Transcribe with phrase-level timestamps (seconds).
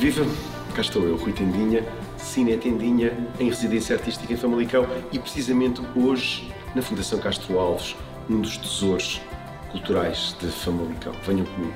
[0.00, 0.24] Viva!
[0.74, 1.84] Cá estou eu, Rui Tendinha,
[2.16, 7.94] Cine Tendinha, em residência artística em Famalicão e precisamente hoje na Fundação Castro Alves,
[8.26, 9.20] um dos tesouros
[9.70, 11.12] culturais de Famalicão.
[11.26, 11.74] Venham comigo.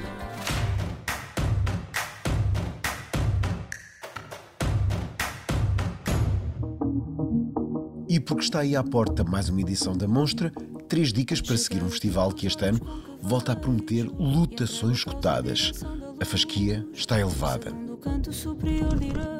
[8.08, 10.50] E porque está aí à porta mais uma edição da Monstra,
[10.88, 12.80] três dicas para seguir um festival que este ano
[13.20, 15.72] volta a prometer lutações escutadas.
[16.18, 17.83] A fasquia está elevada.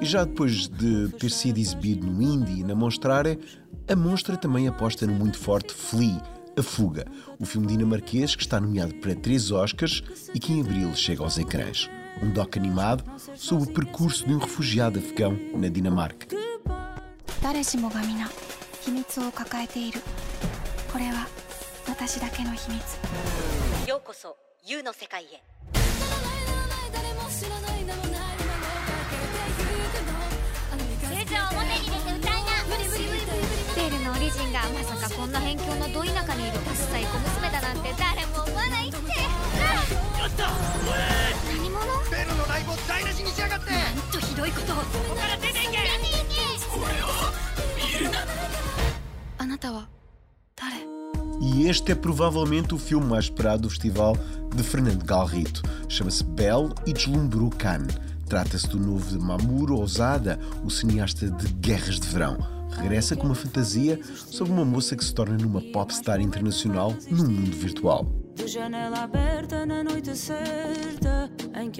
[0.01, 3.39] E já depois de ter sido exibido no Indie e na Monstrare,
[3.87, 6.21] a Monstra também aposta no muito forte Flea,
[6.57, 7.05] A Fuga,
[7.39, 10.03] o filme dinamarquês que está nomeado para três Oscars
[10.33, 11.89] e que em abril chega aos ecrãs.
[12.21, 13.03] Um doc animado
[13.35, 16.27] sobre o percurso de um refugiado afegão na Dinamarca.
[18.81, 19.99] 秘密を抱えている
[20.91, 21.27] これは
[21.87, 25.52] 私だけの秘密ようこそ YOU の世界へ
[31.43, 31.43] デー
[33.91, 40.47] ルのオリジンがまさかこんな辺境のど田舎にいるタスサイ小娘だなんて誰も思わないってやった
[41.51, 45.77] 何者ベルのライブを台無しにしやがってなんとひどいことここから出ていけ
[46.77, 47.33] 俺は
[47.75, 48.19] 見るな
[51.41, 54.15] E este é provavelmente o filme mais esperado do festival
[54.53, 55.61] de Fernando Galrito.
[55.87, 57.95] Chama-se Belle e deslumbrou Cannes.
[58.28, 62.38] Trata-se do novo de Ousada, o cineasta de Guerras de Verão.
[62.70, 67.56] Regressa com uma fantasia sobre uma moça que se torna numa popstar internacional num mundo
[67.56, 68.06] virtual.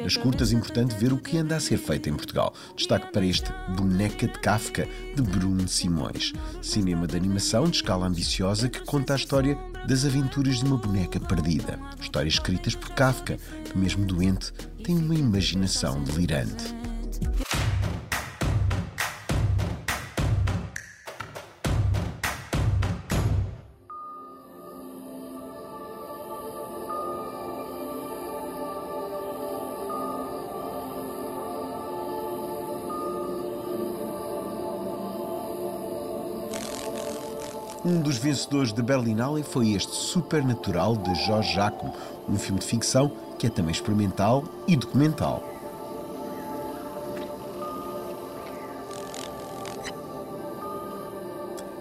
[0.03, 2.55] Nas curtas é importante ver o que anda a ser feito em Portugal.
[2.77, 6.33] Destaque para este Boneca de Kafka, de Bruno Simões.
[6.63, 11.21] Cinema de animação de escala ambiciosa que conta a história das aventuras de uma boneca
[11.21, 11.79] perdida.
[12.01, 14.53] Histórias escritas por Kafka, que mesmo doente
[14.83, 16.75] tem uma imaginação delirante.
[37.85, 41.93] Um dos vencedores da Berlinale foi este Supernatural de Jorge Jacob,
[42.27, 45.43] um filme de ficção que é também experimental e documental.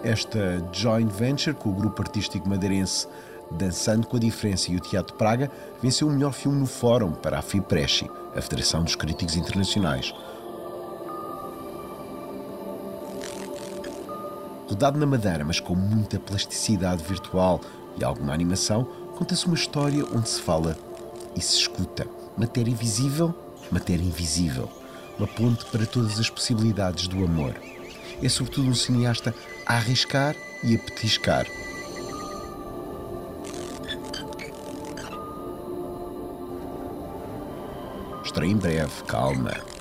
[0.04, 3.08] Esta joint venture com o grupo artístico madeirense
[3.50, 5.50] Dançando com a Diferença e o Teatro Praga
[5.82, 10.14] venceu o melhor filme no Fórum para a FIPRESCI, a Federação dos Críticos Internacionais.
[14.74, 17.62] Rodado na madeira, mas com muita plasticidade virtual
[17.96, 18.84] e alguma animação,
[19.16, 20.76] conta-se uma história onde se fala
[21.36, 22.08] e se escuta.
[22.36, 23.36] Matéria invisível,
[23.72, 24.68] matéria invisível.
[25.20, 27.54] Uma ponte para todas as possibilidades do amor.
[28.20, 29.32] É sobretudo um cineasta
[29.68, 31.46] a arriscar e a petiscar.
[38.26, 39.73] Estreia em breve, calma.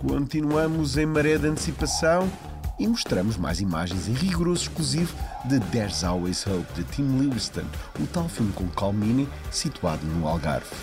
[0.00, 2.26] Continuamos em maré de antecipação
[2.78, 7.66] e mostramos mais imagens em rigoroso exclusivo de There's Always Hope de Tim Lewiston,
[8.00, 10.74] o tal filme com Calmini situado no Algarve.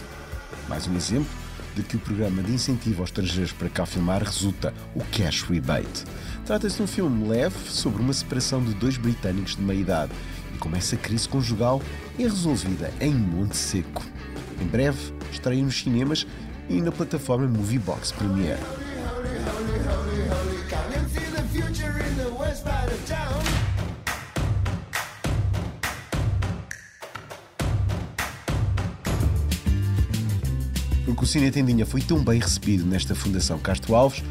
[0.69, 1.31] Mais um exemplo
[1.75, 6.06] de que o programa de incentivo aos estrangeiros para cá filmar resulta o Cash Rebate.
[6.45, 10.11] Trata-se de um filme leve sobre uma separação de dois britânicos de meia idade
[10.53, 11.81] e como essa crise conjugal
[12.19, 14.06] é resolvida em Monte Seco.
[14.61, 16.27] Em breve, estreia nos cinemas
[16.69, 18.87] e na plataforma Moviebox Premiere.
[31.18, 34.24] Porque o Cine Tendinha foi tão bem recebido nesta Fundação Castro Alves,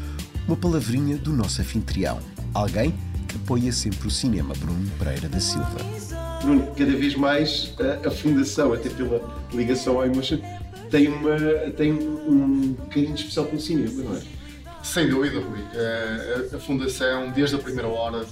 [0.47, 2.19] uma palavrinha do nosso anfitrião,
[2.53, 2.93] alguém
[3.27, 5.75] que apoia sempre o cinema, Bruno Pereira da Silva.
[6.41, 9.19] Bruno, cada vez mais a, a Fundação, até pela
[9.53, 10.37] ligação ao Emotion,
[10.89, 11.37] tem, uma,
[11.75, 14.36] tem um carinho especial pelo cinema, não é?
[14.83, 15.63] Sem dúvida, Rui.
[15.73, 18.25] É, a Fundação, desde a primeira hora,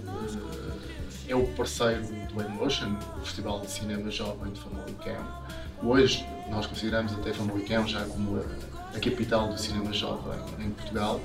[1.27, 2.03] é, é o parceiro
[2.33, 5.45] do Emotion, o Festival de Cinema Jovem de Famalicão.
[5.83, 11.19] Hoje, nós consideramos até Famalicão já como a, a capital do cinema jovem em Portugal,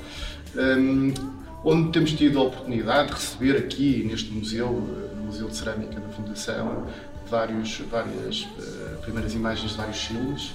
[0.57, 1.15] um,
[1.65, 4.69] onde temos tido a oportunidade de receber aqui, neste museu,
[5.17, 6.87] no Museu de Cerâmica da Fundação,
[7.29, 10.53] vários, várias uh, primeiras imagens de vários filmes.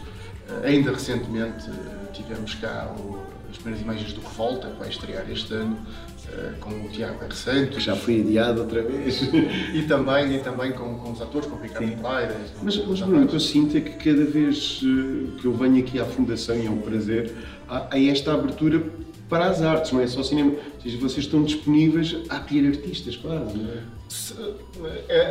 [0.63, 5.53] Ainda recentemente uh, tivemos cá o as primeiras imagens do Revolta, que vai estrear este
[5.53, 7.33] ano, uh, com o Tiago R.
[7.33, 7.83] Santos.
[7.83, 9.21] Já foi adiado outra vez.
[9.73, 12.35] e também, e também com, com os atores, com o Ricardo Pereira.
[12.61, 15.79] Mas, mas Bruno, o que eu sinto é que cada vez uh, que eu venho
[15.79, 17.33] aqui à Fundação, e é um prazer,
[17.67, 18.83] há, há esta abertura
[19.29, 20.51] para as artes, não é só cinema.
[20.51, 23.95] Ou seja, vocês estão disponíveis a acolher artistas, quase, não é?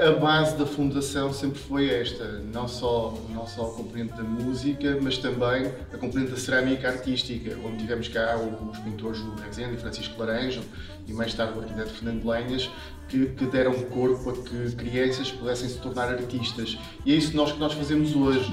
[0.08, 4.98] A base da fundação sempre foi esta, não só, não só a componente da música,
[5.00, 9.76] mas também a componente da cerâmica artística, onde tivemos cá os pintores Hugo Rezende e
[9.78, 10.60] Francisco Laranjo
[11.06, 12.68] e mais tarde o arquiteto Fernando Lenhas,
[13.08, 16.76] que, que, deram corpo a que crianças pudessem se tornar artistas.
[17.06, 18.52] E é isso nós, que nós fazemos hoje.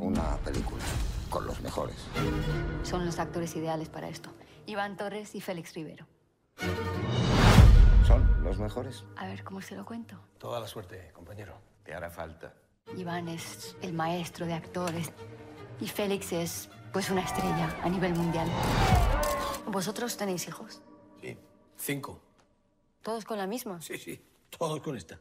[0.00, 0.82] Una película
[1.28, 1.96] con los mejores.
[2.82, 4.30] Son los actores ideales para esto.
[4.66, 6.06] Iván Torres y Félix Rivero.
[8.06, 9.04] ¿Son los mejores?
[9.16, 10.18] A ver, ¿cómo se lo cuento?
[10.38, 11.60] Toda la suerte, compañero.
[11.84, 12.54] Te hará falta.
[12.96, 15.12] Iván es el maestro de actores
[15.80, 18.48] y Félix es, pues, una estrella a nivel mundial.
[19.66, 20.80] ¿Vosotros tenéis hijos?
[21.20, 21.36] Sí,
[21.76, 22.20] cinco.
[23.02, 23.82] ¿Todos con la misma?
[23.82, 24.24] Sí, sí,
[24.56, 25.20] todos con esta.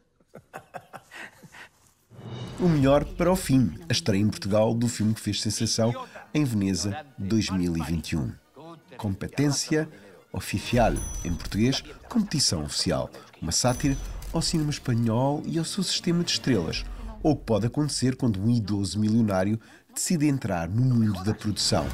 [2.59, 5.93] O melhor para o fim, a estreia em Portugal do filme que fez sensação
[6.33, 8.31] em Veneza 2021.
[8.97, 9.89] Competência
[10.31, 10.93] Oficial,
[11.23, 13.09] em português, competição oficial,
[13.41, 13.95] uma sátira
[14.33, 16.83] ao cinema espanhol e ao seu sistema de estrelas,
[17.23, 19.59] ou o que pode acontecer quando um idoso milionário
[19.93, 21.87] decide entrar no mundo da produção.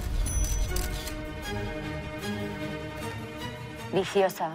[3.93, 4.51] Viciosa,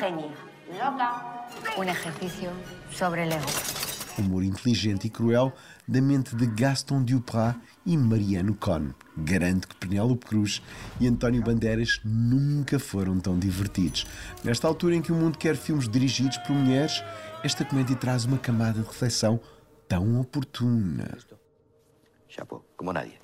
[0.00, 0.30] genia,
[0.72, 1.36] loca.
[1.78, 2.50] Um exercício
[2.90, 3.75] sobre el ego
[4.20, 5.52] humor inteligente e cruel
[5.86, 8.90] da mente de Gaston Duprat e Mariano Cohn.
[9.16, 10.62] Garanto que Penélope Cruz
[11.00, 14.06] e António Bandeiras nunca foram tão divertidos.
[14.44, 17.02] Nesta altura em que o mundo quer filmes dirigidos por mulheres,
[17.42, 19.40] esta comédia traz uma camada de reflexão
[19.88, 21.16] tão oportuna.
[22.28, 23.18] Chapo, como nadie.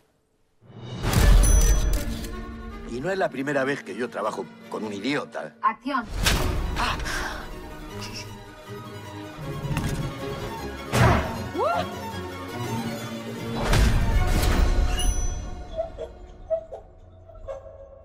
[2.91, 5.57] Y no es la primera vez que yo trabajo con un idiota.
[5.63, 6.05] Acción.
[6.79, 6.97] Ah.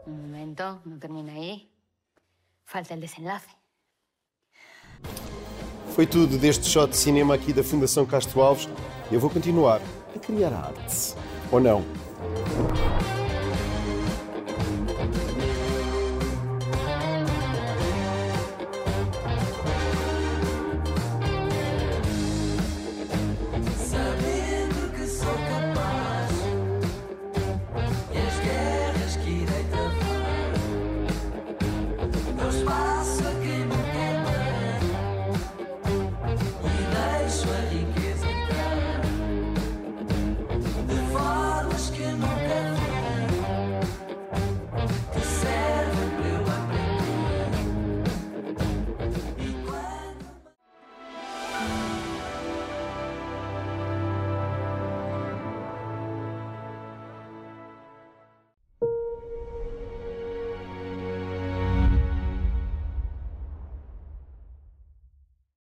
[0.07, 1.69] Un momento, no termina aí.
[2.63, 3.49] Falta o desenlace.
[5.93, 8.69] Foi tudo deste shot de cinema aqui da Fundação Castro Alves.
[9.11, 9.81] Eu vou continuar
[10.15, 11.13] a criar arte.
[11.51, 11.83] Ou não?